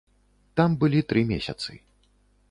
[0.59, 1.77] Там былі тры месяцы.